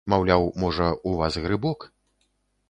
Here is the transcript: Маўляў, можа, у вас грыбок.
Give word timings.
Маўляў, 0.11 0.45
можа, 0.63 0.87
у 1.09 1.11
вас 1.19 1.37
грыбок. 1.45 1.87